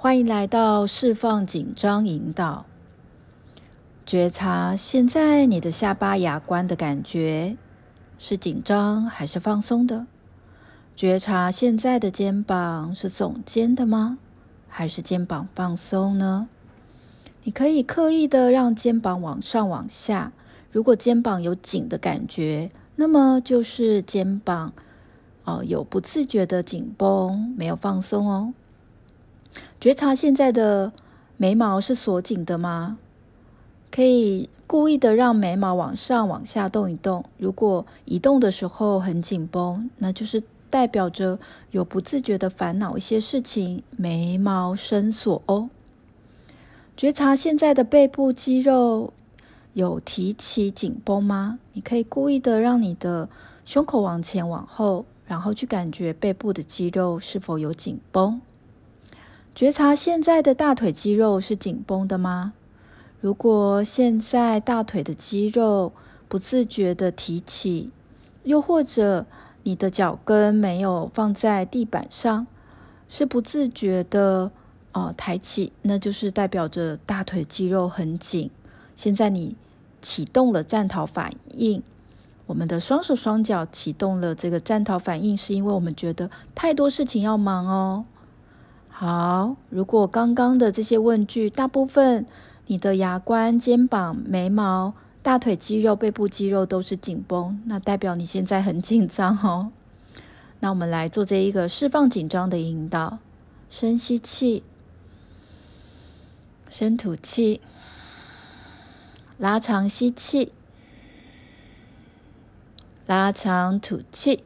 [0.00, 2.66] 欢迎来到释放紧张引导，
[4.06, 7.56] 觉察现在你的下巴牙关的感觉
[8.16, 10.06] 是紧张还是放松的？
[10.94, 14.18] 觉察现在的肩膀是耸肩的吗？
[14.68, 16.48] 还是肩膀放松呢？
[17.42, 20.30] 你可以刻意的让肩膀往上往下，
[20.70, 24.72] 如果肩膀有紧的感觉，那么就是肩膀
[25.42, 28.54] 哦有不自觉的紧绷，没有放松哦。
[29.80, 30.92] 觉察现在的
[31.36, 32.98] 眉毛是锁紧的吗？
[33.90, 37.24] 可以故意的让眉毛往上、往下动一动。
[37.38, 41.38] 如果移动的时候很紧绷，那就是代表着
[41.70, 45.70] 有不自觉的烦恼一些事情，眉毛深锁哦。
[46.96, 49.12] 觉察现在的背部肌肉
[49.72, 51.58] 有提起、紧绷吗？
[51.72, 53.28] 你可以故意的让你的
[53.64, 58.40] 胸口往前、往后，然后去感觉背部的肌肉是否有紧绷。
[59.58, 62.52] 觉察现在的大腿肌肉是紧绷的吗？
[63.20, 65.92] 如果现在大腿的肌肉
[66.28, 67.90] 不自觉的提起，
[68.44, 69.26] 又或者
[69.64, 72.46] 你的脚跟没有放在地板上，
[73.08, 74.52] 是不自觉的
[74.92, 78.48] 哦、抬起，那就是代表着大腿肌肉很紧。
[78.94, 79.56] 现在你
[80.00, 81.82] 启动了战逃反应，
[82.46, 88.04] 我们的双手双脚启动了这个战逃反应，是因为我们觉得太多事情要忙哦。
[89.00, 92.26] 好，如果刚刚的这些问句，大部分
[92.66, 99.70] 你的牙关、肩膀、眉毛、大腿肌肉、背部肌肉都是紧绷，那代表你现在很紧张哦。
[100.58, 103.18] 那我们来做这一个释放紧张的引导：
[103.70, 104.64] 深吸气，
[106.68, 107.60] 深吐气，
[109.36, 110.50] 拉长吸气，
[113.06, 114.42] 拉长吐气。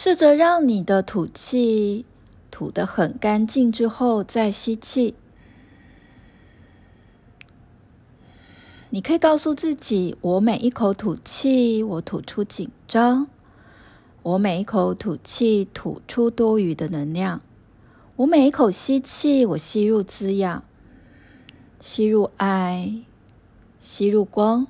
[0.00, 2.04] 试着让你的吐气
[2.52, 5.16] 吐得很干净之后再吸气。
[8.90, 13.26] 你可以告诉自己：我每一口吐气，我吐出紧张；
[14.22, 17.40] 我每一口吐气，吐出多余的能量；
[18.14, 20.62] 我每一口吸气，我吸入滋养，
[21.80, 23.02] 吸入爱，
[23.80, 24.68] 吸入光。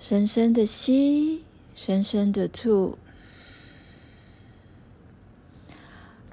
[0.00, 1.44] 深深的吸，
[1.76, 2.98] 深深的吐。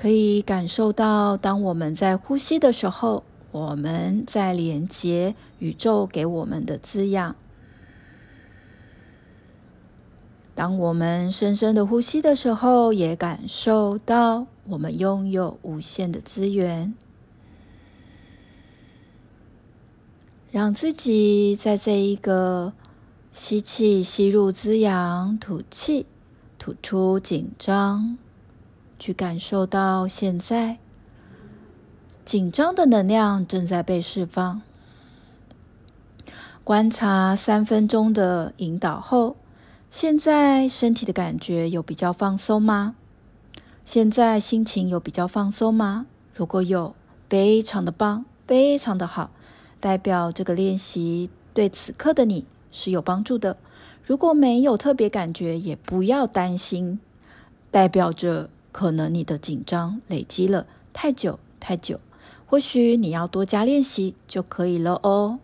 [0.06, 7.36] 可以感受到，当我们在呼吸的时候，我们在连接宇宙给我们的滋养。
[10.54, 16.94] 当我们深深的呼吸的时候，也感受到我们拥有无限的资源。
[20.52, 22.74] 让自己在这一个
[23.32, 26.06] 吸气，吸入滋养，吐气，
[26.60, 28.20] 吐出紧张。
[28.98, 30.78] 去感受到现在
[32.24, 34.62] 紧张的能量正在被释放。
[36.64, 39.36] 观察三分钟的引导后，
[39.92, 42.96] 现在身体的感觉有比较放松吗？
[43.86, 46.08] 现在心情有比较放松吗？
[46.34, 46.96] 如果有，
[47.30, 49.30] 非常的棒，非常的好，
[49.80, 53.58] 代表这个练习对此刻的你是有帮助的。
[54.04, 57.00] 如果没有特别感觉，也不要担心，
[57.70, 58.50] 代表着。
[58.78, 62.02] 可能你的紧张累积了太久太久，
[62.46, 65.40] 或许你要多加练习就可以了哦。